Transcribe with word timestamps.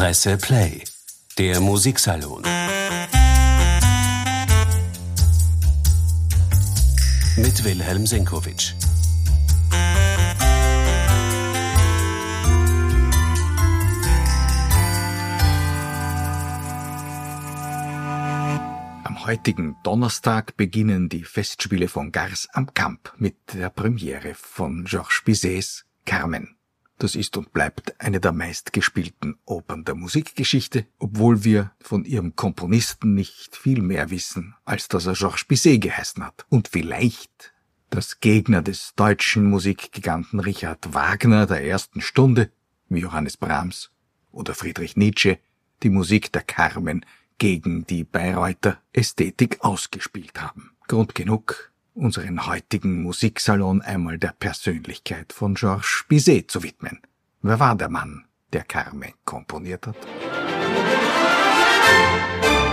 Presse 0.00 0.38
Play, 0.38 0.82
der 1.36 1.60
Musiksalon. 1.60 2.40
Mit 7.36 7.62
Wilhelm 7.62 8.06
Senkowitsch. 8.06 8.72
Am 19.04 19.26
heutigen 19.26 19.76
Donnerstag 19.82 20.56
beginnen 20.56 21.10
die 21.10 21.24
Festspiele 21.24 21.88
von 21.88 22.10
Gars 22.10 22.48
am 22.54 22.72
Kamp 22.72 23.12
mit 23.18 23.36
der 23.52 23.68
Premiere 23.68 24.32
von 24.32 24.86
Georges 24.86 25.20
Bizets 25.26 25.84
Carmen. 26.06 26.56
Das 27.00 27.14
ist 27.14 27.38
und 27.38 27.54
bleibt 27.54 27.98
eine 27.98 28.20
der 28.20 28.32
meistgespielten 28.32 29.38
Opern 29.46 29.84
der 29.86 29.94
Musikgeschichte, 29.94 30.84
obwohl 30.98 31.44
wir 31.44 31.72
von 31.80 32.04
ihrem 32.04 32.36
Komponisten 32.36 33.14
nicht 33.14 33.56
viel 33.56 33.80
mehr 33.80 34.10
wissen, 34.10 34.54
als 34.66 34.86
dass 34.86 35.06
er 35.06 35.14
Georges 35.14 35.46
Bizet 35.46 35.80
geheißen 35.80 36.22
hat. 36.22 36.44
Und 36.50 36.68
vielleicht 36.68 37.54
das 37.88 38.20
Gegner 38.20 38.60
des 38.60 38.92
deutschen 38.96 39.48
Musikgiganten 39.48 40.40
Richard 40.40 40.92
Wagner 40.92 41.46
der 41.46 41.64
ersten 41.64 42.02
Stunde, 42.02 42.52
wie 42.90 43.00
Johannes 43.00 43.38
Brahms 43.38 43.90
oder 44.30 44.54
Friedrich 44.54 44.94
Nietzsche, 44.94 45.38
die 45.82 45.88
Musik 45.88 46.30
der 46.32 46.42
Carmen 46.42 47.06
gegen 47.38 47.86
die 47.86 48.04
Bayreuther 48.04 48.76
Ästhetik 48.92 49.64
ausgespielt 49.64 50.38
haben. 50.38 50.72
Grund 50.86 51.14
genug, 51.14 51.69
unseren 51.94 52.46
heutigen 52.46 53.02
Musiksalon 53.02 53.82
einmal 53.82 54.18
der 54.18 54.34
Persönlichkeit 54.38 55.32
von 55.32 55.54
Georges 55.54 56.04
Bizet 56.08 56.50
zu 56.50 56.62
widmen. 56.62 57.00
Wer 57.42 57.58
war 57.60 57.76
der 57.76 57.88
Mann, 57.88 58.24
der 58.52 58.64
Carmen 58.64 59.12
komponiert 59.24 59.86
hat? 59.86 59.96
Carmen 61.82 62.69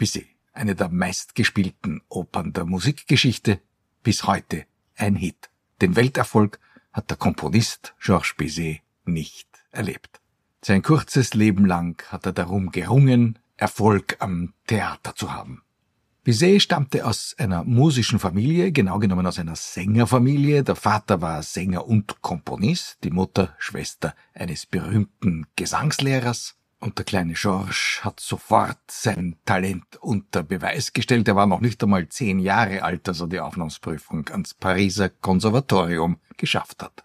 Bizet, 0.00 0.28
eine 0.54 0.74
der 0.74 0.88
meistgespielten 0.88 2.00
Opern 2.08 2.54
der 2.54 2.64
Musikgeschichte, 2.64 3.60
bis 4.02 4.24
heute 4.24 4.64
ein 4.96 5.14
Hit. 5.14 5.50
Den 5.82 5.94
Welterfolg 5.94 6.58
hat 6.90 7.10
der 7.10 7.18
Komponist 7.18 7.94
Georges 8.00 8.32
Bizet 8.34 8.80
nicht 9.04 9.46
erlebt. 9.70 10.22
Sein 10.62 10.80
kurzes 10.80 11.34
Leben 11.34 11.66
lang 11.66 12.02
hat 12.08 12.24
er 12.24 12.32
darum 12.32 12.72
gerungen, 12.72 13.38
Erfolg 13.58 14.16
am 14.20 14.54
Theater 14.66 15.14
zu 15.14 15.34
haben. 15.34 15.64
Bizet 16.24 16.62
stammte 16.62 17.04
aus 17.04 17.34
einer 17.36 17.62
musischen 17.64 18.18
Familie, 18.18 18.72
genau 18.72 19.00
genommen 19.00 19.26
aus 19.26 19.38
einer 19.38 19.56
Sängerfamilie. 19.56 20.64
Der 20.64 20.76
Vater 20.76 21.20
war 21.20 21.42
Sänger 21.42 21.86
und 21.86 22.22
Komponist, 22.22 22.96
die 23.04 23.10
Mutter 23.10 23.54
Schwester 23.58 24.14
eines 24.32 24.64
berühmten 24.64 25.46
Gesangslehrers. 25.56 26.56
Und 26.80 26.96
der 26.96 27.04
kleine 27.04 27.34
Georges 27.34 28.00
hat 28.02 28.20
sofort 28.20 28.78
sein 28.90 29.36
Talent 29.44 29.96
unter 30.00 30.42
Beweis 30.42 30.94
gestellt. 30.94 31.28
Er 31.28 31.36
war 31.36 31.46
noch 31.46 31.60
nicht 31.60 31.82
einmal 31.82 32.08
zehn 32.08 32.38
Jahre 32.38 32.82
alt, 32.82 33.06
als 33.06 33.20
er 33.20 33.26
die 33.26 33.38
Aufnahmsprüfung 33.38 34.26
ans 34.30 34.54
Pariser 34.54 35.10
Konservatorium 35.10 36.18
geschafft 36.38 36.82
hat. 36.82 37.04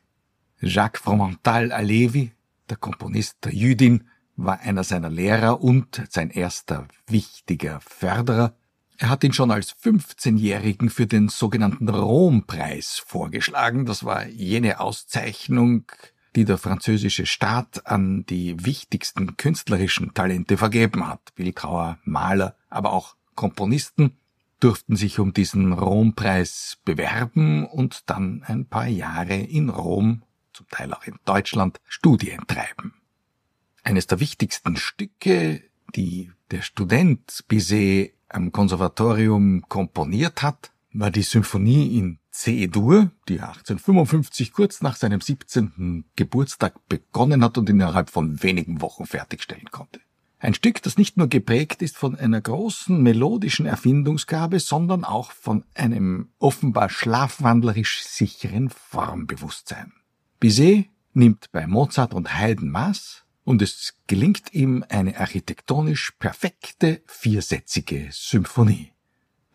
Jacques 0.62 1.02
Fromental 1.02 1.74
Alevi, 1.74 2.31
der 2.69 2.78
Komponist 2.78 3.44
der 3.44 3.53
Jüdin, 3.53 4.08
war 4.38 4.62
einer 4.62 4.85
seiner 4.85 5.09
Lehrer 5.09 5.62
und 5.62 6.02
sein 6.09 6.30
erster 6.30 6.88
wichtiger 7.08 7.81
Förderer. 7.81 8.56
Er 8.97 9.09
hat 9.09 9.25
ihn 9.25 9.34
schon 9.34 9.52
als 9.52 9.75
15-Jährigen 9.75 10.90
für 10.90 11.06
den 11.06 11.28
sogenannten 11.28 11.90
Rompreis 11.90 13.03
vorgeschlagen. 13.06 13.85
Das 13.85 14.06
war 14.06 14.25
jene 14.25 14.80
Auszeichnung, 14.80 15.91
die 16.35 16.46
der 16.46 16.57
französische 16.57 17.25
Staat 17.25 17.88
an 17.88 18.25
die 18.25 18.66
wichtigsten 18.66 19.38
künstlerischen 19.38 20.13
Talente 20.13 20.57
vergeben 20.57 21.07
hat. 21.07 21.34
Bildhauer, 21.35 21.97
Maler, 22.03 22.56
aber 22.69 22.94
auch 22.94 23.16
Komponisten 23.35 24.18
durften 24.59 24.96
sich 24.96 25.19
um 25.19 25.34
diesen 25.34 25.73
Rompreis 25.73 26.78
bewerben 26.85 27.66
und 27.66 28.09
dann 28.09 28.44
ein 28.46 28.66
paar 28.66 28.88
Jahre 28.88 29.35
in 29.35 29.69
Rom, 29.69 30.23
zum 30.53 30.68
Teil 30.69 30.94
auch 30.94 31.03
in 31.03 31.18
Deutschland, 31.25 31.79
Studien 31.88 32.47
treiben. 32.47 32.94
Eines 33.84 34.07
der 34.07 34.19
wichtigsten 34.19 34.78
Stücke, 34.78 35.62
die 35.96 36.31
der 36.52 36.62
Student 36.62 37.44
Bizet 37.47 38.13
am 38.29 38.52
Konservatorium 38.52 39.66
komponiert 39.69 40.41
hat, 40.41 40.72
war 40.94 41.12
die 41.12 41.23
Symphonie 41.23 41.97
in 42.00 42.19
C-Dur, 42.35 43.12
die 43.29 43.40
1855 43.40 44.51
kurz 44.51 44.81
nach 44.81 44.97
seinem 44.97 45.22
17. 45.22 46.03
Geburtstag 46.18 46.88
begonnen 46.90 47.41
hat 47.44 47.57
und 47.57 47.69
innerhalb 47.69 48.09
von 48.09 48.44
wenigen 48.44 48.81
Wochen 48.81 49.06
fertigstellen 49.06 49.72
konnte. 49.72 50.01
Ein 50.38 50.53
Stück, 50.53 50.84
das 50.84 50.97
nicht 50.97 51.16
nur 51.16 51.28
geprägt 51.28 51.81
ist 51.81 51.96
von 51.97 52.13
einer 52.16 52.41
großen 52.41 53.01
melodischen 53.01 53.66
Erfindungsgabe, 53.66 54.59
sondern 54.59 55.06
auch 55.06 55.31
von 55.31 55.63
einem 55.75 56.28
offenbar 56.38 56.90
schlafwandlerisch 56.90 58.03
sicheren 58.03 58.69
Formbewusstsein. 58.69 59.94
Bizet 60.41 60.90
nimmt 61.13 61.52
bei 61.53 61.66
Mozart 61.67 62.13
und 62.13 62.38
Haydn 62.38 62.69
Maß 62.69 63.23
und 63.46 63.62
es 63.62 63.96
gelingt 64.07 64.53
ihm 64.53 64.84
eine 64.90 65.17
architektonisch 65.17 66.12
perfekte 66.19 67.02
viersätzige 67.07 68.09
Symphonie. 68.12 68.91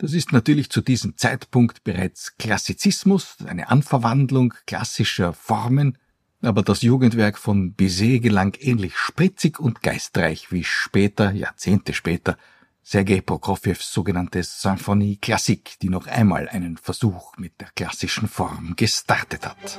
Das 0.01 0.15
ist 0.15 0.33
natürlich 0.33 0.71
zu 0.71 0.81
diesem 0.81 1.19
Zeitpunkt 1.19 1.85
bereits 1.85 2.39
Klassizismus, 2.39 3.37
eine 3.47 3.69
Anverwandlung 3.69 4.55
klassischer 4.67 5.35
Formen, 5.35 5.99
aber 6.41 6.63
das 6.63 6.81
Jugendwerk 6.81 7.37
von 7.37 7.75
Bizet 7.75 8.23
gelang 8.23 8.57
ähnlich 8.61 8.97
spritzig 8.97 9.61
und 9.61 9.83
geistreich 9.83 10.51
wie 10.51 10.65
später, 10.65 11.33
Jahrzehnte 11.33 11.93
später, 11.93 12.39
Sergei 12.83 13.21
Prokofjews 13.21 13.93
sogenannte 13.93 14.43
Symphonie 14.43 15.19
Klassik, 15.19 15.79
die 15.83 15.91
noch 15.91 16.07
einmal 16.07 16.49
einen 16.49 16.79
Versuch 16.79 17.37
mit 17.37 17.61
der 17.61 17.69
klassischen 17.77 18.27
Form 18.27 18.77
gestartet 18.77 19.47
hat. 19.47 19.79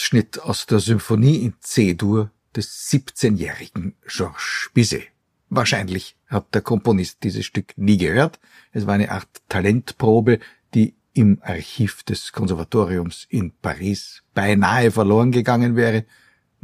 Ausschnitt 0.00 0.40
aus 0.40 0.64
der 0.64 0.78
Symphonie 0.78 1.44
in 1.44 1.52
C-Dur 1.60 2.30
des 2.56 2.88
17-jährigen 2.90 3.96
Georges 4.06 4.70
Bizet. 4.72 5.08
Wahrscheinlich 5.50 6.16
hat 6.26 6.54
der 6.54 6.62
Komponist 6.62 7.22
dieses 7.22 7.44
Stück 7.44 7.76
nie 7.76 7.98
gehört. 7.98 8.40
Es 8.72 8.86
war 8.86 8.94
eine 8.94 9.10
Art 9.10 9.28
Talentprobe, 9.50 10.38
die 10.72 10.94
im 11.12 11.38
Archiv 11.42 12.02
des 12.04 12.32
Konservatoriums 12.32 13.26
in 13.28 13.52
Paris 13.52 14.22
beinahe 14.32 14.90
verloren 14.90 15.32
gegangen 15.32 15.76
wäre, 15.76 16.06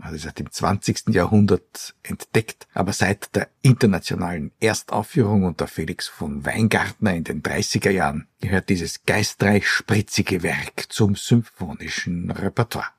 also 0.00 0.16
seit 0.16 0.38
dem 0.38 0.50
20. 0.50 1.10
Jahrhundert 1.10 1.94
entdeckt, 2.04 2.66
aber 2.72 2.94
seit 2.94 3.36
der 3.36 3.50
internationalen 3.60 4.50
Erstaufführung 4.60 5.44
unter 5.44 5.66
Felix 5.66 6.08
von 6.08 6.46
Weingartner 6.46 7.14
in 7.14 7.24
den 7.24 7.42
30er 7.42 7.90
Jahren 7.90 8.28
gehört 8.40 8.70
dieses 8.70 9.04
geistreich 9.04 9.68
spritzige 9.68 10.42
Werk 10.42 10.86
zum 10.88 11.16
symphonischen 11.16 12.30
Repertoire. 12.30 12.95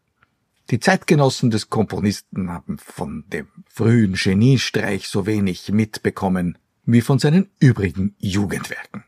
Die 0.69 0.81
Zeitgenossen 0.81 1.49
des 1.49 1.69
Komponisten 1.69 2.49
haben 2.49 2.77
von 2.77 3.23
dem 3.27 3.47
frühen 3.69 4.15
Geniestreich 4.15 5.07
so 5.07 5.25
wenig 5.25 5.71
mitbekommen 5.71 6.57
wie 6.83 6.99
von 6.99 7.19
seinen 7.19 7.49
übrigen 7.59 8.15
Jugendwerken. 8.17 9.05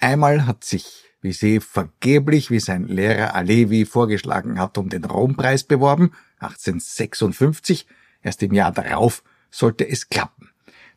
Einmal 0.00 0.44
hat 0.44 0.64
sich 0.64 1.04
Bizet 1.20 1.62
vergeblich, 1.62 2.50
wie 2.50 2.58
sein 2.58 2.88
Lehrer 2.88 3.36
Alevi 3.36 3.84
vorgeschlagen 3.84 4.58
hat, 4.58 4.76
um 4.76 4.88
den 4.88 5.04
Rompreis 5.04 5.62
beworben, 5.62 6.14
1856, 6.40 7.86
erst 8.20 8.42
im 8.42 8.52
Jahr 8.52 8.72
darauf 8.72 9.22
sollte 9.52 9.88
es 9.88 10.08
klappen. 10.08 10.50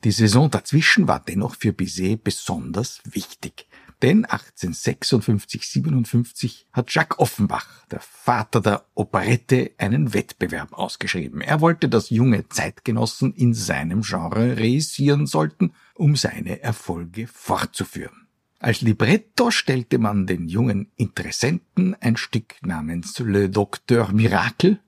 Die 0.04 0.12
Saison 0.12 0.50
dazwischen 0.50 1.08
war 1.08 1.20
dennoch 1.20 1.56
für 1.56 1.74
Bizet 1.74 2.24
besonders 2.24 3.02
wichtig. 3.04 3.68
Denn 4.02 4.26
1856-57 4.26 6.66
hat 6.74 6.94
Jacques 6.94 7.20
Offenbach, 7.20 7.86
der 7.88 8.02
Vater 8.02 8.60
der 8.62 8.86
Operette, 8.94 9.72
einen 9.78 10.14
Wettbewerb 10.14 10.74
ausgeschrieben. 10.74 11.40
Er 11.42 11.62
wollte, 11.62 11.88
dass 11.90 12.10
junge 12.10 12.50
Zeitgenossen 12.50 13.34
in 13.34 13.54
seinem 13.54 14.02
Genre 14.02 14.58
reüssieren 14.58 15.28
sollten, 15.28 15.74
um 15.96 16.16
seine 16.16 16.62
Erfolge 16.62 17.28
fortzuführen. 17.28 18.28
Als 18.60 18.82
Libretto 18.82 19.52
stellte 19.52 20.00
man 20.00 20.28
den 20.28 20.48
jungen 20.48 20.92
Interessenten 20.96 21.96
ein 22.02 22.18
Stück 22.18 22.56
namens 22.62 23.20
Le 23.20 23.50
Docteur 23.50 24.12
Miracle 24.12 24.80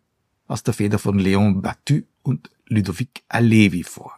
aus 0.47 0.63
der 0.63 0.73
Feder 0.73 0.99
von 0.99 1.19
Léon 1.19 1.61
Battu 1.61 2.01
und 2.23 2.49
Ludovic 2.65 3.23
Alevi 3.29 3.83
vor. 3.83 4.16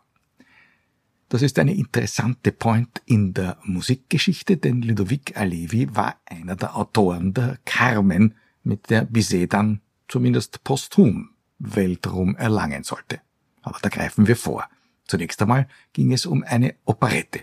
Das 1.30 1.44
ist 1.44 1.60
eine 1.60 1.76
interessante 1.76 2.52
Point 2.52 3.04
in 3.06 3.36
der 3.36 3.58
Musikgeschichte, 3.64 4.58
denn 4.58 4.82
Ludovic 4.82 5.38
Alevi 5.38 5.96
war 5.96 6.20
einer 6.26 6.56
der 6.56 6.76
Autoren 6.76 7.36
der 7.36 7.60
Carmen, 7.66 8.34
mit 8.64 8.90
der 8.90 9.04
Bizet 9.06 9.54
dann 9.54 9.82
zumindest 10.08 10.64
posthum 10.64 11.30
Weltruhm 11.60 12.36
erlangen 12.36 12.84
sollte. 12.84 13.22
Aber 13.62 13.78
da 13.80 13.90
greifen 13.90 14.28
wir 14.28 14.36
vor. 14.36 14.68
Zunächst 15.06 15.42
einmal 15.42 15.68
ging 15.94 16.12
es 16.14 16.26
um 16.26 16.44
eine 16.44 16.76
Operette. 16.86 17.42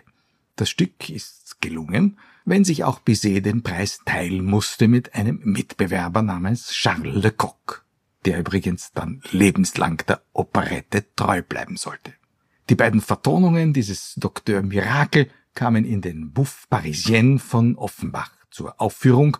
Das 0.57 0.69
Stück 0.69 1.09
ist 1.09 1.61
gelungen, 1.61 2.19
wenn 2.45 2.65
sich 2.65 2.83
auch 2.83 3.01
Bizet 3.01 3.47
den 3.47 3.63
Preis 3.63 4.01
teilen 4.05 4.45
musste 4.45 4.89
mit 4.89 5.15
einem 5.15 5.41
Mitbewerber 5.45 6.23
namens 6.23 6.71
Charles 6.71 7.23
Lecoq, 7.23 7.85
der 8.25 8.41
übrigens 8.41 8.93
dann 8.93 9.23
lebenslang 9.31 10.03
der 10.09 10.23
Operette 10.33 11.05
treu 11.15 11.43
bleiben 11.43 11.77
sollte. 11.77 12.15
Die 12.69 12.75
beiden 12.75 13.01
Vertonungen 13.01 13.73
dieses 13.73 14.15
Doktor 14.17 14.63
Mirakel 14.63 15.31
kamen 15.55 15.85
in 15.85 16.01
den 16.01 16.33
Buff 16.33 16.67
Parisien 16.69 17.39
von 17.39 17.77
Offenbach 17.77 18.33
zur 18.51 18.81
Aufführung 18.81 19.37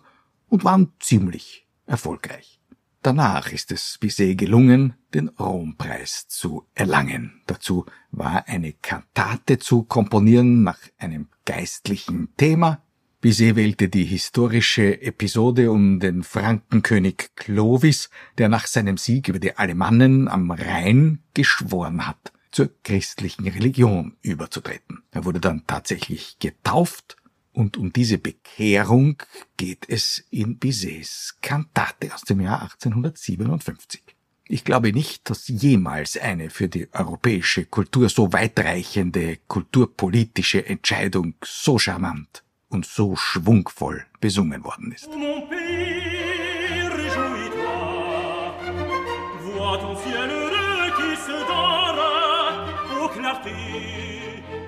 und 0.47 0.63
waren 0.63 0.93
ziemlich 0.99 1.67
erfolgreich. 1.85 2.61
Danach 3.01 3.51
ist 3.51 3.71
es 3.71 3.97
Bizet 3.99 4.37
gelungen, 4.37 4.93
den 5.13 5.29
Rompreis 5.29 6.27
zu 6.27 6.67
erlangen. 6.73 7.41
Dazu 7.45 7.85
war 8.11 8.47
eine 8.47 8.73
Kantate 8.73 9.59
zu 9.59 9.83
komponieren 9.83 10.63
nach 10.63 10.79
einem 10.97 11.27
geistlichen 11.45 12.29
Thema. 12.37 12.81
Bizet 13.19 13.55
wählte 13.55 13.89
die 13.89 14.05
historische 14.05 15.01
Episode 15.01 15.71
um 15.71 15.99
den 15.99 16.23
Frankenkönig 16.23 17.29
Clovis, 17.35 18.09
der 18.37 18.47
nach 18.49 18.67
seinem 18.67 18.97
Sieg 18.97 19.27
über 19.27 19.39
die 19.39 19.57
Alemannen 19.57 20.27
am 20.27 20.51
Rhein 20.51 21.23
geschworen 21.33 22.07
hat, 22.07 22.31
zur 22.51 22.69
christlichen 22.83 23.47
Religion 23.47 24.15
überzutreten. 24.21 25.03
Er 25.11 25.25
wurde 25.25 25.39
dann 25.39 25.65
tatsächlich 25.67 26.37
getauft 26.39 27.17
und 27.53 27.75
um 27.77 27.91
diese 27.91 28.17
Bekehrung 28.19 29.21
geht 29.57 29.89
es 29.89 30.23
in 30.29 30.57
Bizets 30.57 31.37
Kantate 31.41 32.13
aus 32.13 32.21
dem 32.21 32.41
Jahr 32.41 32.61
1857. 32.61 34.01
Ich 34.49 34.63
glaube 34.63 34.93
nicht, 34.93 35.29
dass 35.29 35.47
jemals 35.47 36.17
eine 36.17 36.49
für 36.49 36.69
die 36.69 36.87
europäische 36.93 37.65
Kultur 37.65 38.09
so 38.09 38.31
weitreichende 38.31 39.39
kulturpolitische 39.47 40.65
Entscheidung 40.65 41.33
so 41.43 41.77
charmant 41.79 42.43
und 42.69 42.85
so 42.85 43.15
schwungvoll 43.15 44.05
besungen 44.21 44.63
worden 44.63 44.91
ist. 44.91 45.09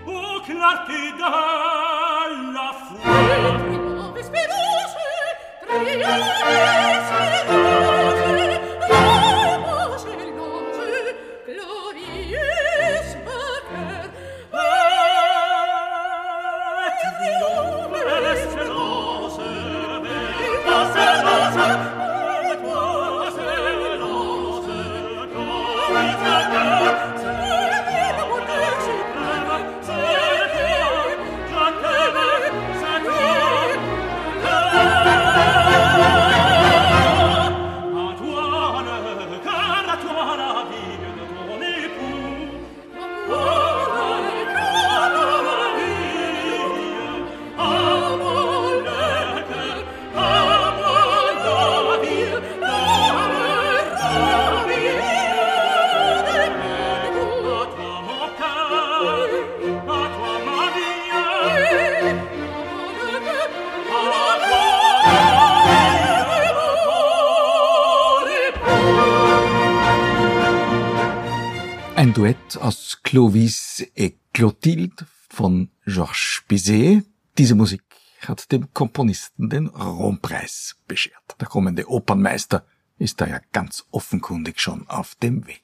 O 0.06 0.36
oclarti 0.38 1.02
dalla 1.18 2.70
fuga. 2.88 4.12
Vesperose, 4.14 5.10
tra 5.66 5.78
gli 5.84 6.02
Clovis 73.10 73.84
et 73.96 74.20
Clotilde 74.34 75.08
von 75.30 75.72
Georges 75.84 76.44
Bizet. 76.48 77.04
Diese 77.40 77.56
Musik 77.56 77.82
hat 78.20 78.52
dem 78.52 78.72
Komponisten 78.72 79.50
den 79.50 79.66
Rompreis 79.66 80.76
beschert. 80.88 81.36
Der 81.40 81.48
kommende 81.48 81.90
Opernmeister 81.90 82.68
ist 83.00 83.20
da 83.20 83.26
ja 83.26 83.42
ganz 83.52 83.84
offenkundig 83.90 84.60
schon 84.60 84.88
auf 84.88 85.16
dem 85.16 85.48
Weg. 85.48 85.64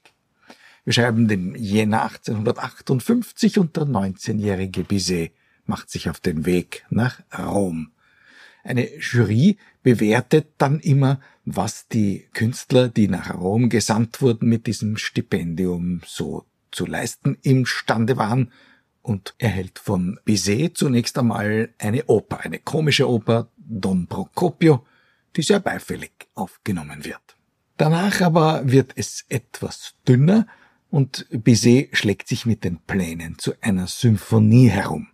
Wir 0.86 0.94
schreiben 0.94 1.28
den 1.28 1.54
Jänner 1.54 2.06
1858 2.06 3.60
und 3.60 3.78
der 3.78 3.84
19-jährige 3.84 4.84
Bizet 4.84 5.32
macht 5.68 5.92
sich 5.92 6.10
auf 6.10 6.20
den 6.20 6.48
Weg 6.48 6.84
nach 6.90 7.20
Rom. 7.38 7.92
Eine 8.64 8.90
Jury 8.98 9.60
bewertet 9.84 10.48
dann 10.58 10.80
immer, 10.80 11.22
was 11.46 11.88
die 11.90 12.28
Künstler, 12.34 12.90
die 12.90 13.08
nach 13.08 13.36
Rom 13.36 13.70
gesandt 13.70 14.24
wurden, 14.24 14.50
mit 14.50 14.66
diesem 14.66 14.98
Stipendium 14.98 16.02
so 16.08 16.48
zu 16.76 16.86
leisten 16.86 17.38
imstande 17.42 18.18
waren 18.18 18.52
und 19.02 19.36
erhält 19.38 19.80
von 19.80 20.20
Bizet 20.26 20.78
zunächst 20.78 21.18
einmal 21.18 21.70
eine 21.80 22.06
Oper, 22.06 22.42
eine 22.42 22.60
komische 22.60 23.10
Oper, 23.10 23.50
Don 23.58 24.08
Procopio, 24.08 24.86
die 25.36 25.42
sehr 25.42 25.60
beifällig 25.60 26.12
aufgenommen 26.34 27.06
wird. 27.06 27.38
Danach 27.78 28.22
aber 28.22 28.72
wird 28.72 28.94
es 28.96 29.26
etwas 29.30 29.96
dünner 30.08 30.48
und 30.90 31.28
Bizet 31.30 31.98
schlägt 31.98 32.28
sich 32.28 32.46
mit 32.46 32.64
den 32.64 32.80
Plänen 32.80 33.38
zu 33.38 33.54
einer 33.62 33.88
Symphonie 33.88 34.70
herum. 34.70 35.08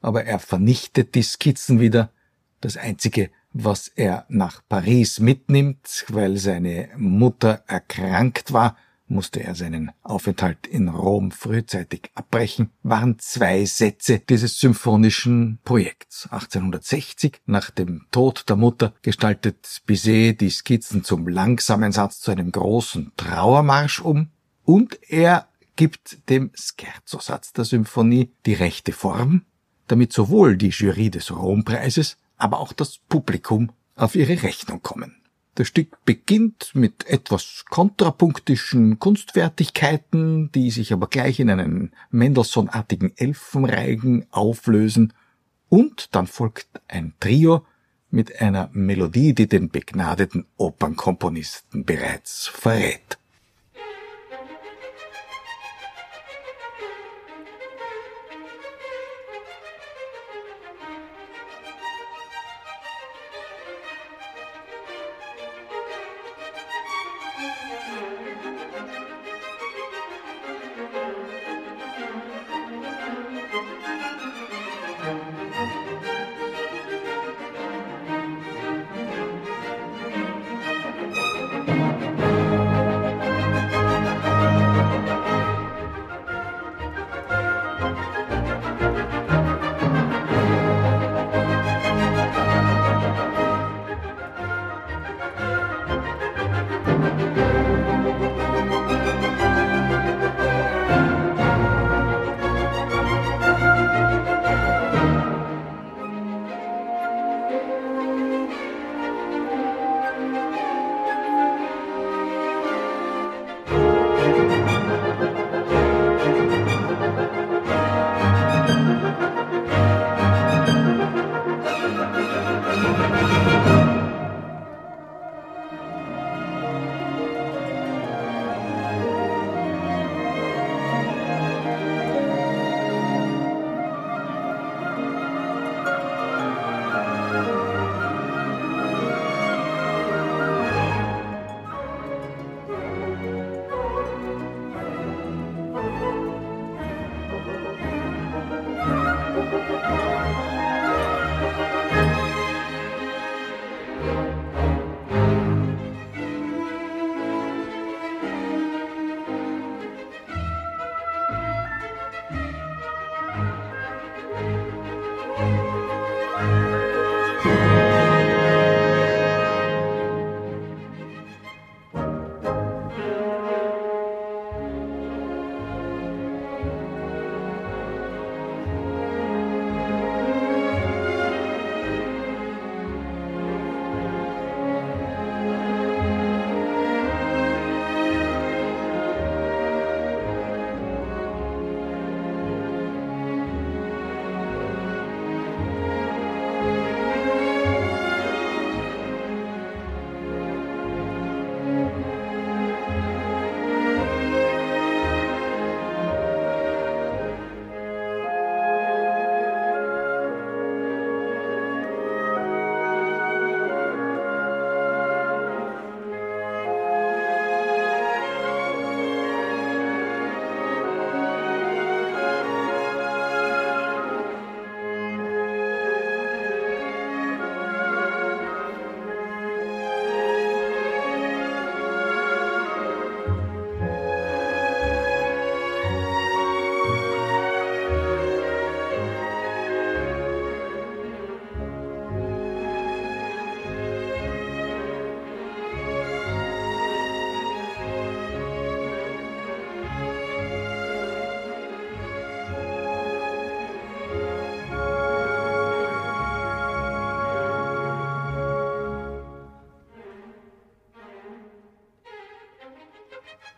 Aber 0.00 0.24
er 0.24 0.38
vernichtet 0.38 1.14
die 1.14 1.22
Skizzen 1.22 1.80
wieder. 1.80 2.12
Das 2.60 2.76
einzige, 2.76 3.30
was 3.52 3.88
er 3.88 4.24
nach 4.28 4.62
Paris 4.68 5.18
mitnimmt, 5.18 6.04
weil 6.08 6.36
seine 6.36 6.90
Mutter 6.96 7.64
erkrankt 7.66 8.52
war, 8.52 8.76
musste 9.08 9.42
er 9.42 9.54
seinen 9.54 9.92
Aufenthalt 10.02 10.66
in 10.66 10.88
Rom 10.88 11.30
frühzeitig 11.30 12.10
abbrechen, 12.14 12.70
waren 12.82 13.18
zwei 13.18 13.64
Sätze 13.64 14.18
dieses 14.18 14.58
symphonischen 14.58 15.58
Projekts. 15.64 16.24
1860, 16.30 17.40
nach 17.46 17.70
dem 17.70 18.06
Tod 18.10 18.48
der 18.48 18.56
Mutter, 18.56 18.92
gestaltet 19.02 19.82
Bizet 19.86 20.40
die 20.40 20.50
Skizzen 20.50 21.04
zum 21.04 21.28
langsamen 21.28 21.92
Satz 21.92 22.20
zu 22.20 22.30
einem 22.30 22.52
großen 22.52 23.12
Trauermarsch 23.16 24.00
um 24.00 24.28
und 24.64 24.98
er 25.08 25.48
gibt 25.76 26.28
dem 26.30 26.50
Scherzosatz 26.54 27.52
der 27.52 27.64
Symphonie 27.64 28.32
die 28.46 28.54
rechte 28.54 28.92
Form, 28.92 29.42
damit 29.86 30.12
sowohl 30.12 30.56
die 30.56 30.70
Jury 30.70 31.10
des 31.10 31.30
Rompreises, 31.30 32.16
aber 32.36 32.58
auch 32.58 32.72
das 32.72 32.98
Publikum 32.98 33.70
auf 33.94 34.14
ihre 34.14 34.42
Rechnung 34.42 34.82
kommen. 34.82 35.15
Das 35.56 35.68
Stück 35.68 36.04
beginnt 36.04 36.72
mit 36.74 37.06
etwas 37.06 37.64
kontrapunktischen 37.70 38.98
Kunstfertigkeiten, 38.98 40.52
die 40.52 40.70
sich 40.70 40.92
aber 40.92 41.06
gleich 41.06 41.40
in 41.40 41.48
einen 41.48 41.92
Mendelssohn-artigen 42.10 43.16
Elfenreigen 43.16 44.26
auflösen 44.30 45.14
und 45.70 46.14
dann 46.14 46.26
folgt 46.26 46.68
ein 46.88 47.14
Trio 47.20 47.64
mit 48.10 48.42
einer 48.42 48.68
Melodie, 48.74 49.34
die 49.34 49.48
den 49.48 49.70
begnadeten 49.70 50.44
Opernkomponisten 50.58 51.86
bereits 51.86 52.48
verrät. 52.48 53.16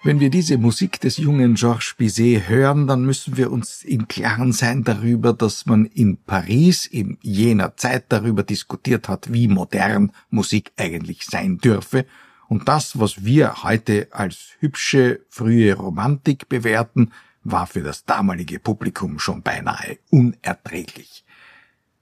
Wenn 0.09 0.21
wir 0.21 0.31
diese 0.31 0.57
Musik 0.57 1.01
des 1.01 1.19
jungen 1.19 1.53
Georges 1.53 1.95
Bizet 1.99 2.49
hören, 2.49 2.87
dann 2.87 3.05
müssen 3.05 3.37
wir 3.37 3.53
uns 3.53 3.83
im 3.83 4.09
Klaren 4.09 4.53
sein 4.53 4.83
darüber, 4.83 5.35
dass 5.35 5.67
man 5.67 5.85
in 5.85 6.17
Paris 6.17 6.87
in 6.87 7.19
jener 7.21 7.77
Zeit 7.77 8.07
darüber 8.09 8.43
diskutiert 8.43 9.07
hat, 9.07 9.31
wie 9.35 9.49
modern 9.49 10.13
Musik 10.31 10.73
eigentlich 10.79 11.27
sein 11.27 11.59
dürfe. 11.59 12.07
Und 12.49 12.69
das, 12.69 12.99
was 12.99 13.27
wir 13.27 13.63
heute 13.65 14.09
als 14.11 14.53
hübsche 14.61 15.21
frühe 15.29 15.75
Romantik 15.75 16.49
bewerten, 16.49 17.13
war 17.45 17.67
für 17.67 17.83
das 17.83 18.07
damalige 18.07 18.61
Publikum 18.61 19.19
schon 19.19 19.43
beinahe 19.43 19.99
unerträglich. 20.09 21.27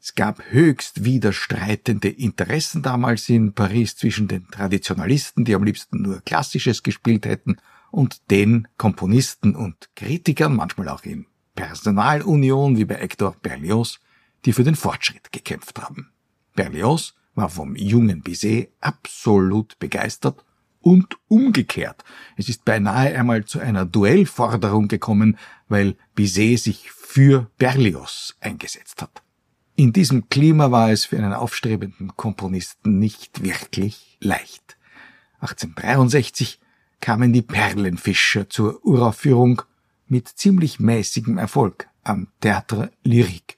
Es 0.00 0.14
gab 0.14 0.40
höchst 0.50 1.04
widerstreitende 1.04 2.10
Interessen 2.10 2.82
damals 2.82 3.28
in 3.28 3.52
Paris 3.52 3.96
zwischen 3.96 4.28
den 4.28 4.46
Traditionalisten, 4.46 5.44
die 5.44 5.56
am 5.56 5.64
liebsten 5.64 6.02
nur 6.02 6.20
Klassisches 6.20 6.84
gespielt 6.84 7.26
hätten, 7.26 7.56
und 7.96 8.30
den 8.30 8.68
Komponisten 8.76 9.56
und 9.56 9.88
Kritikern, 9.96 10.54
manchmal 10.54 10.90
auch 10.90 11.04
in 11.04 11.24
Personalunion 11.54 12.76
wie 12.76 12.84
bei 12.84 12.96
Hector 12.96 13.34
Berlioz, 13.40 14.00
die 14.44 14.52
für 14.52 14.64
den 14.64 14.74
Fortschritt 14.74 15.32
gekämpft 15.32 15.80
haben. 15.80 16.12
Berlioz 16.54 17.14
war 17.34 17.48
vom 17.48 17.74
jungen 17.74 18.20
Bizet 18.20 18.70
absolut 18.82 19.78
begeistert 19.78 20.44
und 20.82 21.16
umgekehrt. 21.28 22.04
Es 22.36 22.50
ist 22.50 22.66
beinahe 22.66 23.18
einmal 23.18 23.46
zu 23.46 23.60
einer 23.60 23.86
Duellforderung 23.86 24.88
gekommen, 24.88 25.38
weil 25.68 25.96
Bizet 26.14 26.60
sich 26.60 26.90
für 26.90 27.50
Berlioz 27.56 28.36
eingesetzt 28.40 29.00
hat. 29.00 29.22
In 29.74 29.94
diesem 29.94 30.28
Klima 30.28 30.70
war 30.70 30.90
es 30.90 31.06
für 31.06 31.16
einen 31.16 31.32
aufstrebenden 31.32 32.14
Komponisten 32.14 32.98
nicht 32.98 33.42
wirklich 33.42 34.18
leicht. 34.20 34.76
1863 35.40 36.60
kamen 37.00 37.32
die 37.32 37.42
Perlenfischer 37.42 38.48
zur 38.48 38.84
Uraufführung 38.84 39.62
mit 40.08 40.28
ziemlich 40.28 40.80
mäßigem 40.80 41.38
Erfolg 41.38 41.88
am 42.02 42.28
Théâtre 42.42 42.90
Lyrique. 43.04 43.56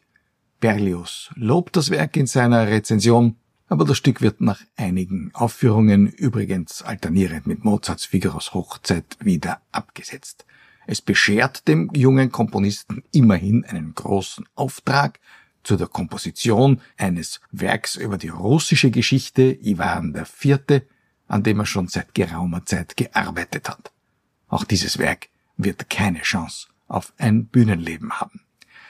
Berlioz 0.61 1.31
lobt 1.37 1.77
das 1.77 1.91
Werk 1.91 2.17
in 2.17 2.27
seiner 2.27 2.67
Rezension, 2.67 3.37
aber 3.69 3.85
das 3.85 3.99
Stück 3.99 4.23
wird 4.23 4.41
nach 4.41 4.61
einigen 4.77 5.31
Aufführungen, 5.35 6.09
übrigens 6.09 6.83
alternierend 6.83 7.47
mit 7.47 7.65
Mozarts 7.65 8.07
Figaros 8.07 8.55
Hochzeit, 8.55 9.17
wieder 9.21 9.61
abgesetzt. 9.71 10.47
Es 10.87 11.03
beschert 11.03 11.69
dem 11.69 11.91
jungen 11.95 12.33
Komponisten 12.33 13.05
immerhin 13.13 13.65
einen 13.67 13.95
großen 13.95 14.47
Auftrag 14.55 15.21
zu 15.63 15.77
der 15.77 15.87
Komposition 15.87 16.81
eines 16.97 17.41
Werks 17.53 17.95
über 17.95 18.17
die 18.17 18.31
russische 18.31 18.91
Geschichte 18.91 19.43
Ivan 19.61 20.15
IV., 20.15 20.83
an 21.29 21.43
dem 21.43 21.61
er 21.61 21.67
schon 21.67 21.89
seit 21.89 22.15
geraumer 22.15 22.67
Zeit 22.67 22.97
gearbeitet 22.97 23.69
hat. 23.69 23.93
Auch 24.49 24.65
dieses 24.65 24.99
Werk 24.99 25.29
wird 25.57 25.91
keine 25.91 26.23
Chance 26.23 26.69
auf 26.89 27.13
ein 27.19 27.47
Bühnenleben 27.47 28.13
haben. 28.15 28.41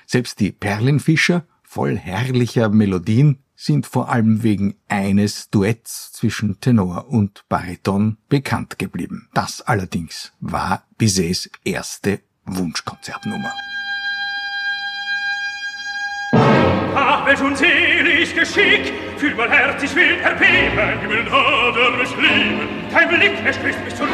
Selbst 0.07 0.41
die 0.41 0.53
Perlenfischer, 0.53 1.45
voll 1.63 1.99
herrlicher 1.99 2.69
Melodien, 2.71 3.41
sind 3.55 3.87
vor 3.87 4.09
allem 4.09 4.45
wegen 4.45 4.77
eines 4.87 5.51
Duetts 5.51 6.13
zwischen 6.13 6.61
Tenor 6.61 7.09
und 7.09 7.45
Bariton 7.49 8.17
bekannt 8.29 8.79
geblieben. 8.79 9.29
Das 9.35 9.61
allerdings 9.63 10.33
war 10.39 10.85
Bizets 10.97 11.51
erste 11.65 12.21
Wunschkonzertnummer. 12.45 13.53
Ach, 17.01 17.25
welch 17.27 17.41
unselig 17.41 18.35
Geschick, 18.35 18.93
fühl 19.19 19.33
mal 19.37 19.49
Herz, 19.49 19.81
ich 19.85 19.95
will 19.95 20.19
erbeben, 20.21 21.01
Himmel 21.01 21.29
Ader 21.31 21.93
mich 21.93 22.11
lieben. 22.17 22.69
Kein 22.93 23.09
Blick, 23.09 23.35
er 23.45 23.53
stößt 23.53 23.85
mich 23.85 23.95
zurück, 23.95 24.11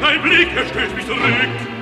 kein 0.00 0.22
Blick, 0.22 0.48
er 0.56 0.64
stößt 0.66 0.94
mich 0.94 1.06
zurück. 1.06 1.20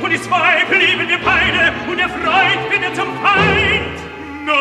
Und 0.01 0.11
die 0.11 0.21
zwei 0.21 0.65
blieben 0.71 1.07
wir 1.07 1.19
beide, 1.19 1.73
und 1.87 1.99
der 1.99 2.09
Freund 2.09 2.71
wird 2.71 2.97
zum 2.97 3.09
Feind. 3.23 3.99
Nein, 4.47 4.57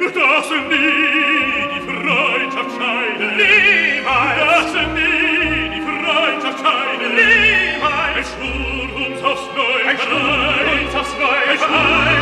das 0.00 0.50
nie 0.70 1.68
die 1.74 1.82
Freundschaft 1.84 2.70
scheiden. 2.78 3.28
Niemals, 3.36 4.72
das 4.72 4.88
nie 4.96 5.68
die 5.68 5.82
Freundschaft 5.82 6.58
scheiden. 6.64 7.10
Niemals, 7.14 8.16
ein 8.16 8.24
Schwur 8.24 8.88
uns 9.06 9.20
aufs 9.22 9.46
Neue, 9.54 9.84
ein 9.86 9.98
Schwur 9.98 10.64
uns 10.80 10.94
aufs 10.94 11.14
Neue, 11.18 11.44
ein 11.52 11.58
Schwur 11.58 12.21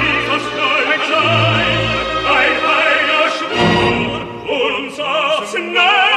Ein 1.02 2.56
heiliger 2.68 3.26
Schwur, 3.36 4.20
uns 4.46 5.00
aufs 5.00 5.54
Nahe 5.54 6.09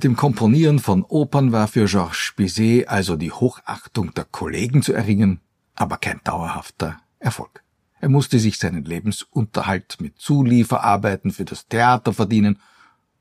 Mit 0.00 0.04
dem 0.04 0.16
Komponieren 0.16 0.78
von 0.78 1.04
Opern 1.04 1.52
war 1.52 1.68
für 1.68 1.84
Georges 1.84 2.32
Bizet 2.34 2.88
also 2.88 3.16
die 3.16 3.32
Hochachtung 3.32 4.14
der 4.14 4.24
Kollegen 4.24 4.80
zu 4.80 4.94
erringen, 4.94 5.42
aber 5.74 5.98
kein 5.98 6.22
dauerhafter 6.24 7.02
Erfolg. 7.18 7.62
Er 8.00 8.08
musste 8.08 8.38
sich 8.38 8.56
seinen 8.56 8.86
Lebensunterhalt 8.86 9.98
mit 10.00 10.18
Zulieferarbeiten 10.18 11.32
für 11.32 11.44
das 11.44 11.68
Theater 11.68 12.14
verdienen, 12.14 12.58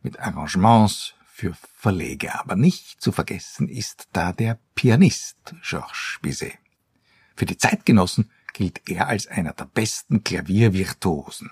mit 0.04 0.22
Arrangements 0.22 1.16
für 1.28 1.54
Verleger. 1.76 2.40
Aber 2.40 2.56
nicht 2.56 3.02
zu 3.02 3.12
vergessen 3.12 3.68
ist 3.68 4.08
da 4.14 4.32
der 4.32 4.58
Pianist 4.74 5.54
Georges 5.62 6.20
Bizet. 6.22 6.60
Für 7.36 7.46
die 7.46 7.58
Zeitgenossen 7.58 8.32
gilt 8.54 8.88
er 8.88 9.10
als 9.10 9.28
einer 9.28 9.52
der 9.52 9.66
besten 9.66 10.24
Klaviervirtuosen. 10.24 11.52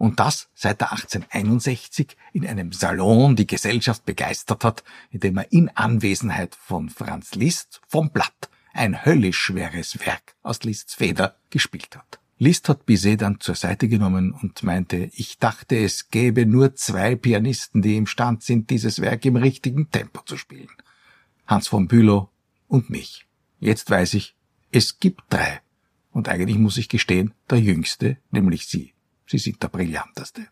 Und 0.00 0.18
das 0.18 0.48
seit 0.54 0.80
er 0.80 0.92
1861 0.92 2.16
in 2.32 2.46
einem 2.46 2.72
Salon 2.72 3.36
die 3.36 3.46
Gesellschaft 3.46 4.06
begeistert 4.06 4.64
hat, 4.64 4.82
indem 5.10 5.36
er 5.36 5.52
in 5.52 5.68
Anwesenheit 5.68 6.54
von 6.54 6.88
Franz 6.88 7.34
Liszt 7.34 7.82
vom 7.86 8.10
Blatt 8.10 8.48
ein 8.72 9.04
höllisch 9.04 9.36
schweres 9.36 10.00
Werk 10.06 10.36
aus 10.42 10.62
Liszts 10.62 10.94
Feder 10.94 11.36
gespielt 11.50 11.98
hat. 11.98 12.18
Liszt 12.38 12.70
hat 12.70 12.86
Bizet 12.86 13.20
dann 13.20 13.40
zur 13.40 13.54
Seite 13.56 13.88
genommen 13.88 14.32
und 14.32 14.62
meinte, 14.62 15.10
ich 15.12 15.38
dachte, 15.38 15.76
es 15.76 16.08
gäbe 16.08 16.46
nur 16.46 16.74
zwei 16.76 17.14
Pianisten, 17.14 17.82
die 17.82 17.98
imstand 17.98 18.42
sind, 18.42 18.70
dieses 18.70 19.02
Werk 19.02 19.26
im 19.26 19.36
richtigen 19.36 19.90
Tempo 19.90 20.22
zu 20.22 20.38
spielen. 20.38 20.70
Hans 21.46 21.68
von 21.68 21.88
Bülow 21.88 22.30
und 22.68 22.88
mich. 22.88 23.26
Jetzt 23.58 23.90
weiß 23.90 24.14
ich, 24.14 24.34
es 24.72 24.98
gibt 24.98 25.24
drei. 25.28 25.60
Und 26.10 26.30
eigentlich 26.30 26.56
muss 26.56 26.78
ich 26.78 26.88
gestehen, 26.88 27.34
der 27.50 27.60
jüngste, 27.60 28.16
nämlich 28.30 28.66
Sie. 28.66 28.94
Sie 29.30 29.38
sind 29.38 29.62
der 29.62 29.68
brillanteste. 29.68 30.48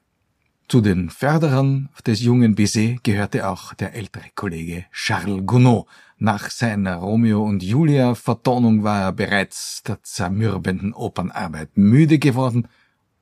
Zu 0.68 0.80
den 0.80 1.10
Förderern 1.10 1.88
des 2.06 2.20
jungen 2.20 2.54
Bizet 2.54 3.02
gehörte 3.02 3.48
auch 3.48 3.74
der 3.74 3.92
ältere 3.92 4.30
Kollege 4.36 4.84
Charles 4.92 5.44
Gounod. 5.44 5.88
Nach 6.18 6.48
seiner 6.48 6.98
Romeo 6.98 7.42
und 7.42 7.64
Julia 7.64 8.14
Vertonung 8.14 8.84
war 8.84 9.00
er 9.00 9.12
bereits 9.12 9.82
der 9.82 10.00
zermürbenden 10.04 10.92
Opernarbeit 10.94 11.76
müde 11.76 12.20
geworden. 12.20 12.68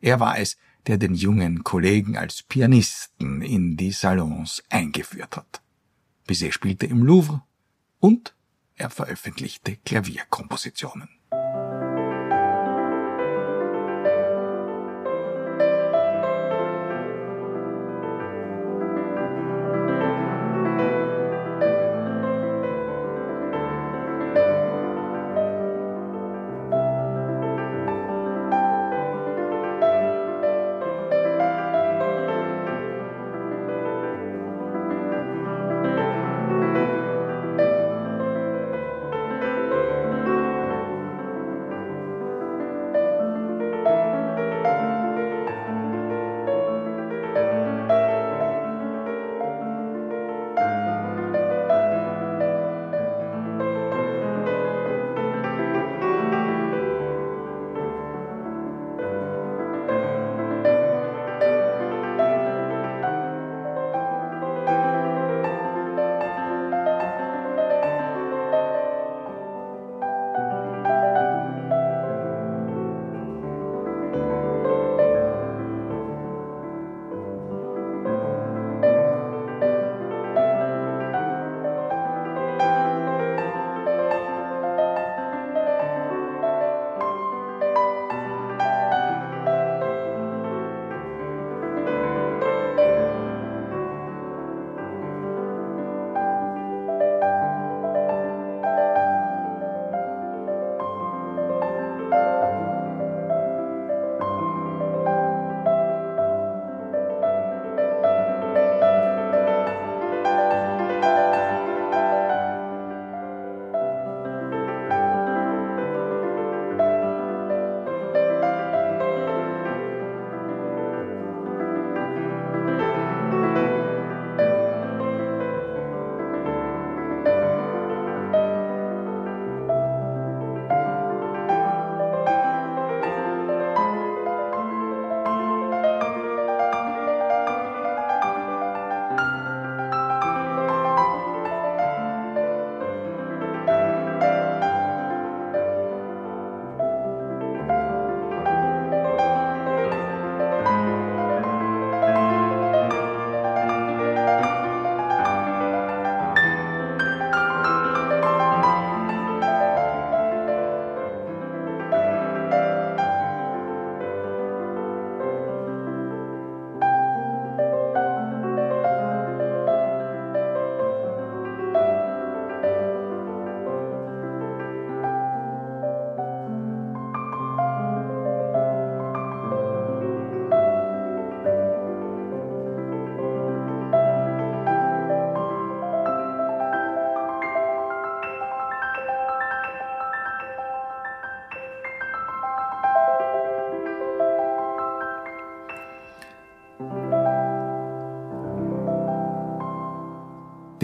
Er 0.03 0.21
war 0.21 0.39
es, 0.39 0.59
der 0.87 0.99
den 0.99 1.15
jungen 1.15 1.65
Kollegen 1.65 2.19
als 2.19 2.43
Pianisten 2.43 3.41
in 3.41 3.79
die 3.79 3.93
Salons 3.93 4.63
eingeführt 4.69 5.39
hat. 5.39 5.63
Bizet 6.27 6.53
spielte 6.53 6.85
im 6.85 7.03
Louvre 7.03 7.41
und 7.99 8.35
er 8.75 8.91
veröffentlichte 8.91 9.77
Klavierkompositionen. 9.87 11.16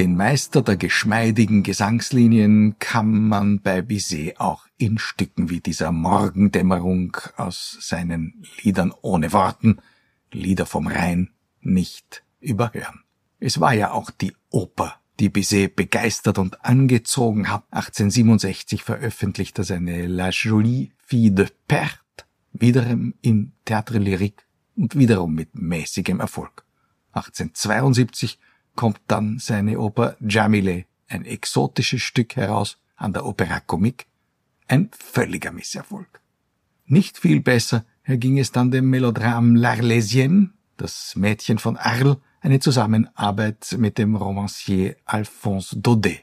Den 0.02 0.16
Meister 0.16 0.62
der 0.62 0.76
geschmeidigen 0.76 1.62
Gesangslinien 1.62 2.74
kann 2.80 3.28
man 3.28 3.60
bei 3.60 3.82
Bizet 3.82 4.40
auch 4.40 4.66
in 4.76 4.98
Stücken 4.98 5.48
wie 5.48 5.60
dieser 5.60 5.92
Morgendämmerung 5.92 7.16
aus 7.36 7.78
seinen 7.80 8.44
Liedern 8.60 8.92
ohne 9.02 9.32
Worten, 9.32 9.78
Lieder 10.32 10.66
vom 10.66 10.88
Rhein, 10.88 11.30
nicht 11.60 12.24
überhören. 12.40 13.04
Es 13.38 13.60
war 13.60 13.74
ja 13.74 13.92
auch 13.92 14.10
die 14.10 14.34
Oper, 14.50 14.96
die 15.20 15.28
Bizet 15.28 15.76
begeistert 15.76 16.36
und 16.36 16.64
angezogen 16.64 17.48
hat. 17.48 17.62
1867 17.70 18.82
veröffentlichte 18.82 19.62
er 19.62 19.66
seine 19.66 20.08
La 20.08 20.30
Jolie 20.30 20.90
Fille 21.06 21.30
de 21.30 21.48
Perte, 21.68 22.24
wiederum 22.52 23.14
im 23.22 23.52
Théâtre 23.64 23.98
Lyrique 23.98 24.42
und 24.74 24.96
wiederum 24.96 25.32
mit 25.32 25.54
mäßigem 25.54 26.18
Erfolg. 26.18 26.64
1872 27.12 28.40
kommt 28.74 29.00
dann 29.06 29.38
seine 29.38 29.78
Oper 29.78 30.16
Jamile, 30.20 30.84
ein 31.08 31.24
exotisches 31.24 32.02
Stück 32.02 32.36
heraus 32.36 32.78
an 32.96 33.12
der 33.12 33.26
Opera 33.26 33.60
Comique, 33.60 34.06
ein 34.68 34.90
völliger 34.92 35.52
Misserfolg. 35.52 36.20
Nicht 36.86 37.18
viel 37.18 37.40
besser 37.40 37.84
erging 38.04 38.38
es 38.38 38.52
dann 38.52 38.70
dem 38.70 38.90
Melodram 38.90 39.54
L'Arlésienne, 39.54 40.50
das 40.76 41.14
Mädchen 41.16 41.58
von 41.58 41.76
Arles, 41.76 42.16
eine 42.40 42.58
Zusammenarbeit 42.58 43.76
mit 43.78 43.98
dem 43.98 44.16
Romancier 44.16 44.96
Alphonse 45.04 45.78
Daudet. 45.78 46.22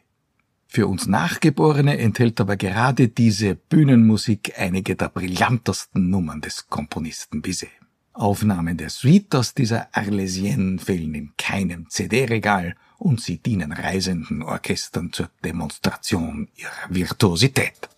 Für 0.67 0.87
uns 0.87 1.07
Nachgeborene 1.07 1.97
enthält 1.97 2.39
aber 2.39 2.55
gerade 2.57 3.07
diese 3.07 3.55
Bühnenmusik 3.55 4.53
einige 4.57 4.95
der 4.95 5.09
brillantesten 5.09 6.09
Nummern 6.09 6.41
des 6.41 6.67
Komponisten 6.67 7.41
Bizet. 7.41 7.78
Aufnahmen 8.19 8.77
der 8.77 8.89
Suite 8.89 9.33
aus 9.35 9.53
dieser 9.53 9.87
Arlesienne 9.93 10.77
fehlen 10.79 11.15
in 11.15 11.33
keinem 11.37 11.89
CD-Regal 11.89 12.75
und 12.97 13.21
sie 13.21 13.37
dienen 13.37 13.71
reisenden 13.71 14.43
Orchestern 14.43 15.13
zur 15.13 15.29
Demonstration 15.43 16.49
ihrer 16.55 16.89
Virtuosität. 16.89 17.89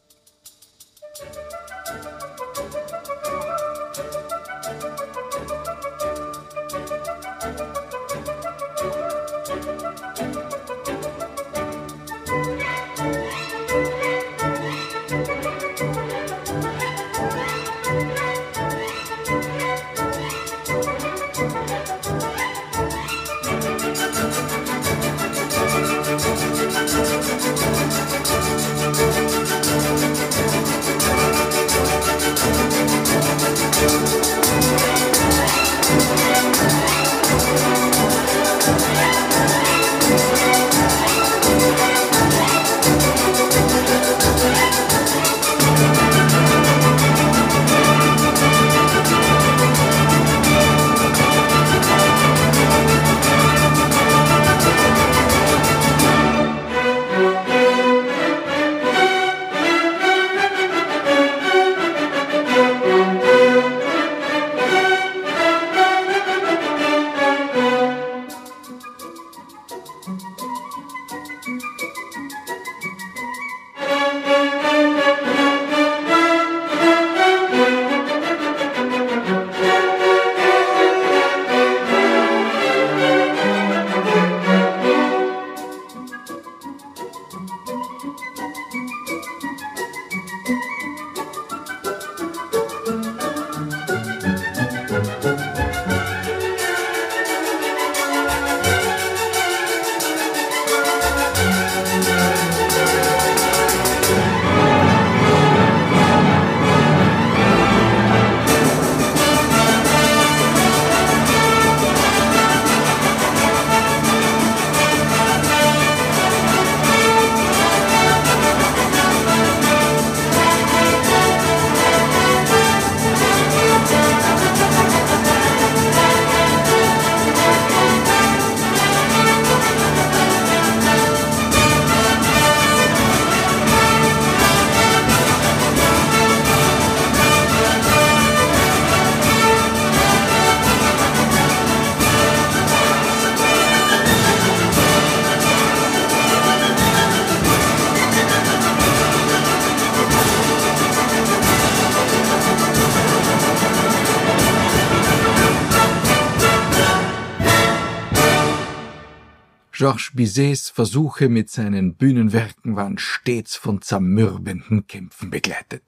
Georges 159.82 160.12
Bizets 160.14 160.70
Versuche 160.70 161.28
mit 161.28 161.50
seinen 161.50 161.96
Bühnenwerken 161.96 162.76
waren 162.76 163.00
stets 163.00 163.56
von 163.56 163.82
zermürbenden 163.82 164.86
Kämpfen 164.86 165.32
begleitet. 165.32 165.82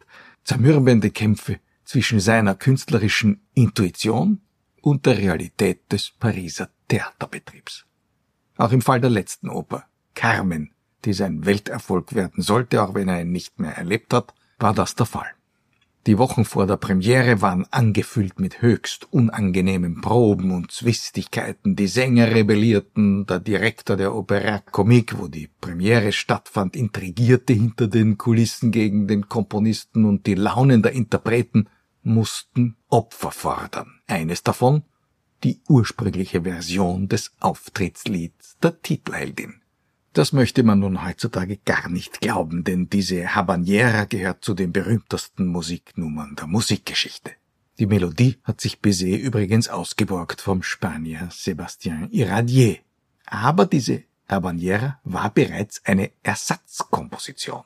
Zermürbende 0.44 1.12
Kämpfe 1.12 1.60
zwischen 1.86 2.20
seiner 2.20 2.56
künstlerischen 2.56 3.46
Intuition 3.54 4.42
und 4.82 5.06
der 5.06 5.20
Realität 5.20 5.92
des 5.92 6.10
Pariser 6.10 6.72
Theaterbetriebs. 6.88 7.86
Auch 8.58 8.72
im 8.72 8.82
Fall 8.82 9.00
der 9.00 9.12
letzten 9.12 9.48
Oper, 9.48 9.86
Carmen, 10.16 10.72
die 11.06 11.14
sein 11.14 11.46
Welterfolg 11.46 12.16
werden 12.16 12.42
sollte, 12.42 12.82
auch 12.82 12.96
wenn 12.96 13.10
er 13.10 13.22
ihn 13.22 13.32
nicht 13.32 13.60
mehr 13.60 13.78
erlebt 13.78 14.12
hat, 14.12 14.34
war 14.58 14.74
das 14.74 14.96
der 14.96 15.06
Fall. 15.06 15.30
Die 16.06 16.18
Wochen 16.18 16.44
vor 16.44 16.68
der 16.68 16.76
Premiere 16.76 17.42
waren 17.42 17.66
angefüllt 17.72 18.38
mit 18.38 18.62
höchst 18.62 19.08
unangenehmen 19.14 20.02
Proben 20.02 20.52
und 20.52 20.70
Zwistigkeiten. 20.70 21.78
Die 21.78 21.88
Sänger 21.88 22.32
rebellierten, 22.32 23.26
der 23.26 23.40
Direktor 23.40 23.96
der 23.96 24.14
Opera 24.14 24.60
Comique, 24.60 25.18
wo 25.18 25.30
die 25.30 25.48
Premiere 25.62 26.12
stattfand, 26.12 26.76
intrigierte 26.76 27.54
hinter 27.54 27.88
den 27.88 28.18
Kulissen 28.18 28.72
gegen 28.72 29.08
den 29.08 29.30
Komponisten 29.30 30.04
und 30.04 30.28
die 30.28 30.36
Launen 30.36 30.84
der 30.84 30.92
Interpreten 30.92 31.70
mussten 32.02 32.76
Opfer 32.90 33.32
fordern. 33.32 34.02
Eines 34.06 34.44
davon 34.44 34.84
die 35.46 35.62
ursprüngliche 35.70 36.42
Version 36.42 37.08
des 37.08 37.32
Auftrittslieds 37.40 38.58
der 38.62 38.82
Titelheldin. 38.82 39.63
Das 40.14 40.32
möchte 40.32 40.62
man 40.62 40.80
nun 40.80 41.04
heutzutage 41.04 41.58
gar 41.58 41.90
nicht 41.90 42.22
glauben, 42.22 42.64
denn 42.64 42.88
diese 42.88 43.34
Habanera 43.34 44.06
gehört 44.06 44.46
zu 44.46 44.54
den 44.54 44.72
berühmtesten 44.72 45.48
Musiknummern 45.48 46.36
der 46.36 46.46
Musikgeschichte. 46.46 47.32
Die 47.80 47.88
Melodie 47.88 48.38
hat 48.44 48.62
sich 48.62 48.80
Bizet 48.80 49.20
übrigens 49.20 49.70
ausgeborgt 49.70 50.40
vom 50.40 50.62
Spanier 50.62 51.30
Sébastien 51.32 52.12
Iradier. 52.12 52.78
Aber 53.26 53.66
diese 53.66 54.04
Habanera 54.30 55.00
war 55.04 55.32
bereits 55.32 55.84
eine 55.84 56.12
Ersatzkomposition. 56.22 57.64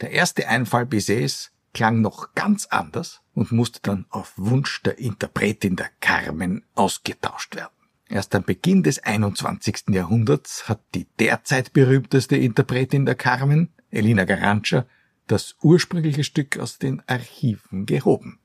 Der 0.00 0.10
erste 0.10 0.48
Einfall 0.48 0.86
Bizets 0.86 1.52
klang 1.72 2.00
noch 2.00 2.34
ganz 2.34 2.66
anders 2.66 3.20
und 3.34 3.52
musste 3.52 3.78
dann 3.82 4.06
auf 4.10 4.32
Wunsch 4.36 4.82
der 4.82 4.98
Interpretin 4.98 5.76
der 5.76 5.90
Carmen 6.00 6.64
ausgetauscht 6.74 7.54
werden. 7.54 7.70
Erst 8.14 8.32
am 8.36 8.44
Beginn 8.44 8.84
des 8.84 9.00
21. 9.00 9.86
Jahrhunderts 9.88 10.68
hat 10.68 10.80
die 10.94 11.08
derzeit 11.18 11.72
berühmteste 11.72 12.36
Interpretin 12.36 13.06
der 13.06 13.16
Carmen, 13.16 13.70
Elina 13.90 14.22
Garantscha, 14.22 14.86
das 15.26 15.56
ursprüngliche 15.62 16.22
Stück 16.22 16.60
aus 16.60 16.78
den 16.78 17.02
Archiven 17.08 17.86
gehoben. 17.86 18.38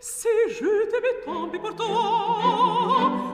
Si 0.00 0.28
je 0.60 0.86
t'aimais, 0.90 1.24
tant 1.24 1.48
pis 1.48 1.58
pour 1.58 3.33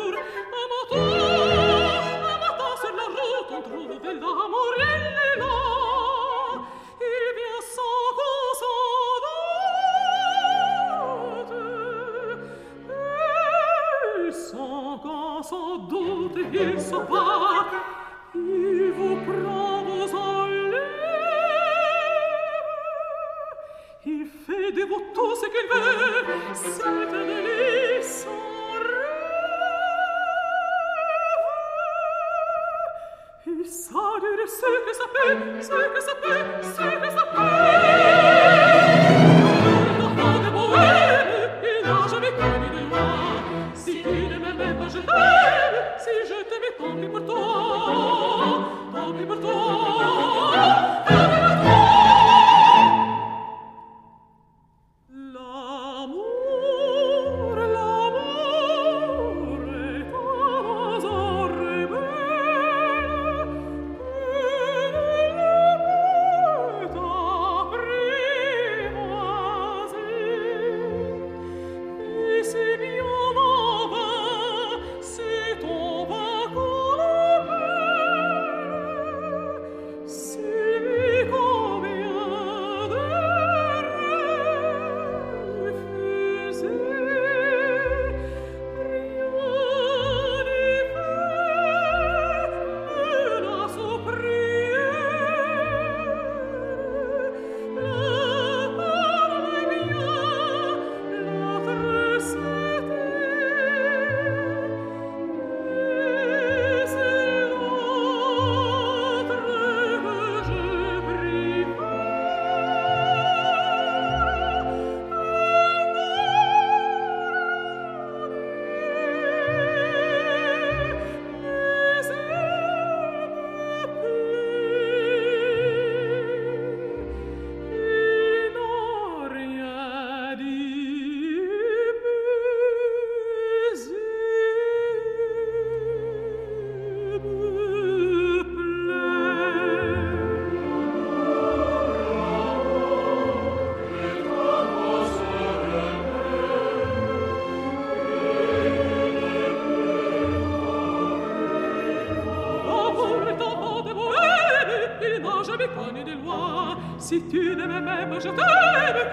Si 157.11 157.21
tu 157.23 157.53
ne 157.57 157.67
m'aimais 157.67 158.07
pas, 158.09 158.19
je 158.21 158.29
t'aime. 158.29 158.39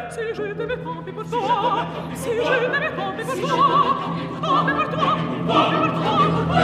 Si 0.09 0.21
je 0.33 0.53
t'aimais, 0.53 0.77
tant 0.77 1.03
pis 1.03 1.11
pour 1.11 1.25
toi. 1.29 1.85
Si 2.15 2.29
je 2.31 2.71
t'aimais, 2.71 2.93
tant 2.95 3.13
pis 3.17 3.25
pour 3.25 3.35
toi. 3.41 3.57
Tant 4.41 4.65
pis 4.65 4.73
pour 4.73 4.89
toi, 4.89 5.17
tant 5.49 5.71
pour 5.73 5.97
toi. 5.97 6.59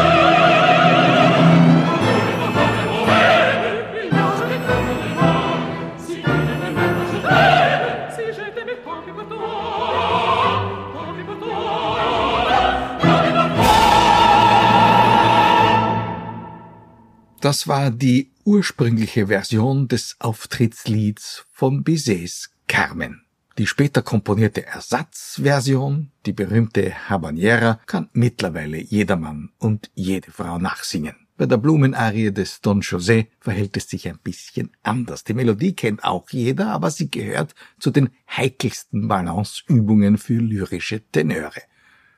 Das 17.40 17.66
war 17.66 17.90
die 17.90 18.33
ursprüngliche 18.44 19.28
Version 19.28 19.88
des 19.88 20.16
Auftrittslieds 20.18 21.46
von 21.52 21.82
Bizets 21.82 22.50
Carmen. 22.68 23.22
Die 23.56 23.66
später 23.66 24.02
komponierte 24.02 24.66
Ersatzversion, 24.66 26.10
die 26.26 26.32
berühmte 26.32 27.08
Habanera, 27.08 27.80
kann 27.86 28.08
mittlerweile 28.12 28.78
jedermann 28.78 29.50
und 29.58 29.90
jede 29.94 30.30
Frau 30.30 30.58
nachsingen. 30.58 31.14
Bei 31.36 31.46
der 31.46 31.56
Blumenarie 31.56 32.32
des 32.32 32.60
Don 32.60 32.80
José 32.80 33.26
verhält 33.40 33.76
es 33.76 33.88
sich 33.88 34.08
ein 34.08 34.18
bisschen 34.22 34.70
anders. 34.82 35.24
Die 35.24 35.34
Melodie 35.34 35.74
kennt 35.74 36.04
auch 36.04 36.30
jeder, 36.30 36.68
aber 36.68 36.90
sie 36.90 37.10
gehört 37.10 37.54
zu 37.78 37.90
den 37.90 38.10
heikelsten 38.30 39.08
Balanceübungen 39.08 40.18
für 40.18 40.38
lyrische 40.38 41.00
Tenöre. 41.10 41.62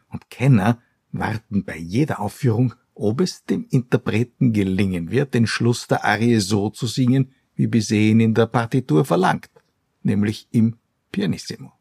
Und 0.09 0.29
Kenner 0.29 0.83
warten 1.13 1.65
bei 1.65 1.77
jeder 1.77 2.21
Aufführung, 2.21 2.75
ob 2.97 3.21
es 3.21 3.45
dem 3.45 3.67
Interpreten 3.71 4.53
gelingen 4.53 5.11
wird, 5.11 5.35
den 5.35 5.47
Schluss 5.47 5.87
der 5.87 6.05
Arie 6.05 6.41
so 6.41 6.71
zu 6.71 6.87
singen, 6.87 7.33
wie 7.55 7.67
Bizet 7.67 8.11
ihn 8.11 8.21
in 8.21 8.35
der 8.35 8.47
Partitur 8.47 9.05
verlangt, 9.05 9.51
nämlich 10.03 10.49
im 10.51 10.77
Pianissimo. 11.13 11.73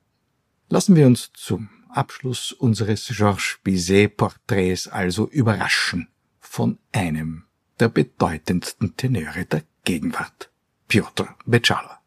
Lassen 0.69 0.95
wir 0.95 1.07
uns 1.07 1.31
zum 1.33 1.69
Abschluss 1.89 2.51
unseres 2.51 3.07
Georges 3.07 3.59
Bizet-Porträts 3.63 4.87
also 4.87 5.27
überraschen 5.29 6.09
von 6.39 6.77
einem 6.91 7.45
der 7.79 7.89
bedeutendsten 7.89 8.95
Tenöre 8.97 9.45
der 9.45 9.63
Gegenwart, 9.83 10.51
Piotr 10.87 11.35
Beczala. 11.45 12.01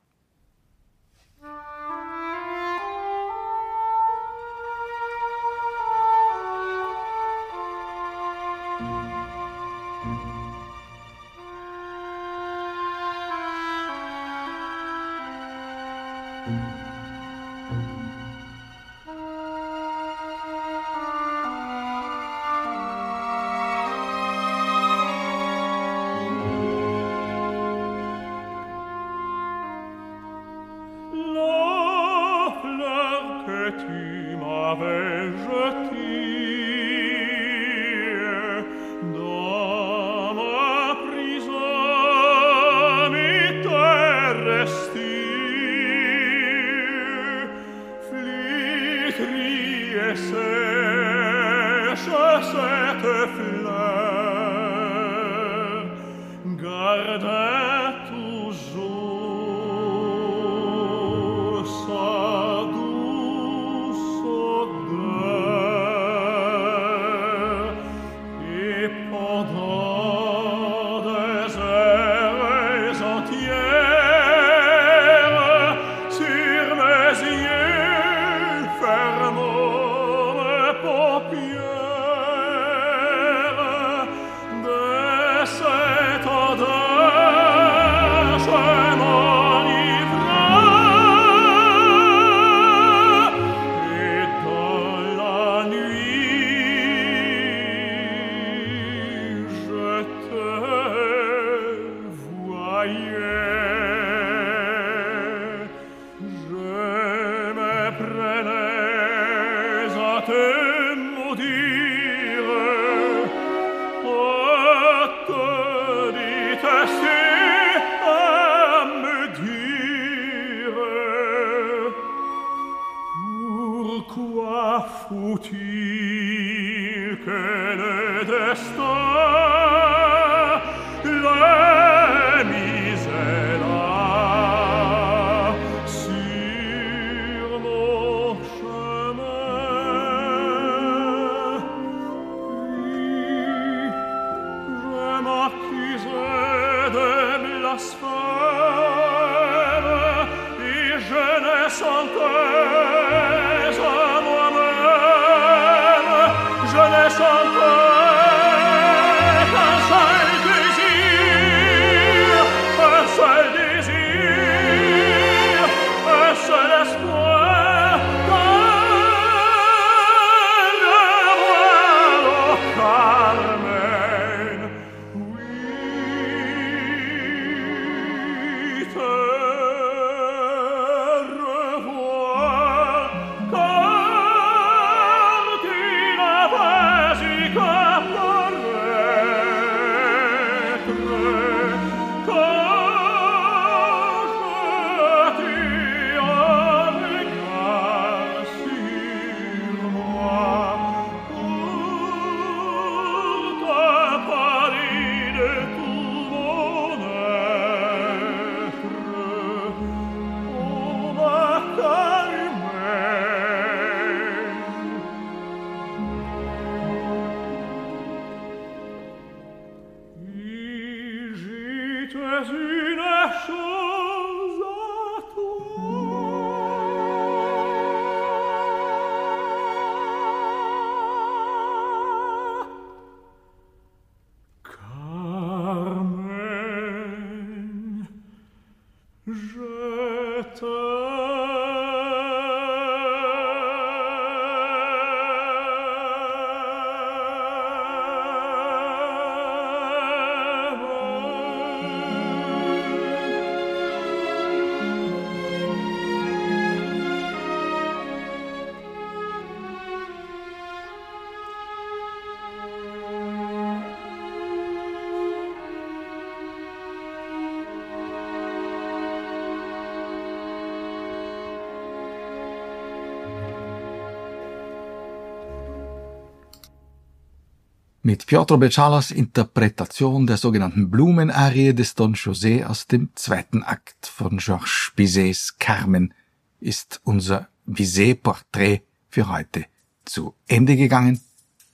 Mit 278.09 278.24
Piotr 278.24 278.56
Bechalas 278.56 279.11
Interpretation 279.11 280.26
der 280.26 280.38
sogenannten 280.38 280.90
Blumenarie 280.90 281.74
des 281.74 281.94
Don 281.94 282.14
José 282.14 282.64
aus 282.64 282.86
dem 282.86 283.11
zweiten 283.14 283.62
Akt 283.62 284.06
von 284.06 284.38
Georges 284.38 284.92
Bizets 284.96 285.59
Carmen 285.59 286.14
ist 286.59 287.02
unser 287.04 287.48
Bizet-Porträt 287.66 288.80
für 289.11 289.28
heute 289.28 289.66
zu 290.06 290.34
Ende 290.46 290.76
gegangen. 290.76 291.20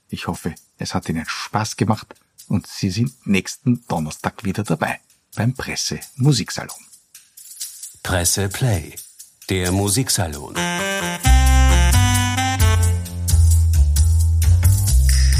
Ich 0.09 0.27
hoffe, 0.27 0.53
es 0.77 0.93
hat 0.93 1.07
Ihnen 1.07 1.23
Spaß 1.25 1.77
gemacht 1.77 2.13
und 2.49 2.67
Sie 2.67 2.89
sind 2.89 3.13
nächsten 3.25 3.87
Donnerstag 3.87 4.43
wieder 4.43 4.65
dabei 4.65 4.99
beim 5.37 5.53
Presse 5.53 6.01
Musiksalon. 6.17 6.83
Presse 8.03 8.49
Play, 8.49 8.93
der 9.49 9.71
Musiksalon. 9.71 10.55